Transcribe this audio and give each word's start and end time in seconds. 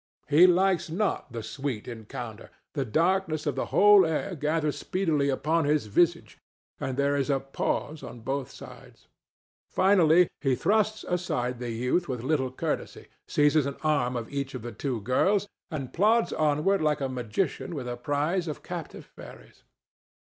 He 0.27 0.47
likes 0.47 0.89
not 0.89 1.31
the 1.31 1.43
sweet 1.43 1.87
encounter; 1.87 2.49
the 2.73 2.85
darkness 2.85 3.45
of 3.45 3.53
the 3.53 3.67
whole 3.67 4.03
air 4.03 4.33
gathers 4.33 4.75
speedily 4.79 5.29
upon 5.29 5.65
his 5.65 5.85
visage, 5.85 6.39
and 6.79 6.97
there 6.97 7.15
is 7.15 7.29
a 7.29 7.39
pause 7.39 8.01
on 8.01 8.21
both 8.21 8.49
sides. 8.49 9.07
Finally 9.69 10.27
he 10.39 10.55
thrusts 10.55 11.03
aside 11.07 11.59
the 11.59 11.69
youth 11.69 12.07
with 12.09 12.23
little 12.23 12.49
courtesy, 12.49 13.09
seizes 13.27 13.67
an 13.67 13.77
arm 13.83 14.15
of 14.15 14.33
each 14.33 14.55
of 14.55 14.63
the 14.63 14.71
two 14.71 15.01
girls, 15.01 15.47
and 15.69 15.93
plods 15.93 16.33
onward 16.33 16.81
like 16.81 16.99
a 16.99 17.07
magician 17.07 17.75
with 17.75 17.87
a 17.87 17.95
prize 17.95 18.47
of 18.47 18.63
captive 18.63 19.05
fairies. 19.05 19.61